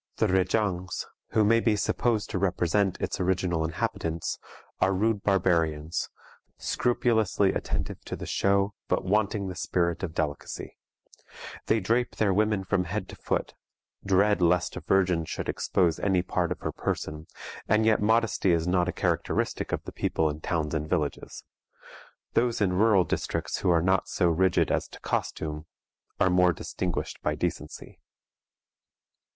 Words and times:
The 0.15 0.25
Rejangs, 0.27 1.05
who 1.33 1.43
may 1.43 1.59
be 1.59 1.75
supposed 1.75 2.31
to 2.31 2.39
represent 2.39 2.99
its 2.99 3.19
original 3.19 3.63
inhabitants, 3.63 4.39
are 4.79 4.95
rude 4.95 5.21
barbarians, 5.21 6.09
scrupulously 6.57 7.53
attentive 7.53 8.03
to 8.05 8.15
the 8.15 8.25
show, 8.25 8.73
but 8.87 9.05
wanting 9.05 9.47
the 9.47 9.53
spirit 9.53 10.01
of 10.01 10.15
delicacy. 10.15 10.75
They 11.67 11.79
drape 11.79 12.15
their 12.15 12.33
women 12.33 12.63
from 12.63 12.85
head 12.85 13.07
to 13.09 13.15
foot, 13.15 13.53
dread 14.03 14.41
lest 14.41 14.75
a 14.75 14.79
virgin 14.79 15.23
should 15.25 15.47
expose 15.47 15.99
any 15.99 16.23
part 16.23 16.51
of 16.51 16.61
her 16.61 16.71
person, 16.71 17.27
and 17.67 17.85
yet 17.85 18.01
modesty 18.01 18.53
is 18.53 18.65
not 18.67 18.89
a 18.89 18.91
characteristic 18.91 19.71
of 19.71 19.83
the 19.83 19.91
people 19.93 20.31
in 20.31 20.41
towns 20.41 20.73
and 20.73 20.89
villages. 20.89 21.43
Those 22.33 22.59
in 22.59 22.73
rural 22.73 23.03
districts 23.03 23.59
who 23.59 23.69
are 23.69 23.83
not 23.83 24.07
so 24.07 24.29
rigid 24.29 24.71
as 24.71 24.87
to 24.87 24.99
costume 25.01 25.67
are 26.19 26.31
more 26.31 26.53
distinguished 26.53 27.21
by 27.21 27.35
decency. 27.35 27.99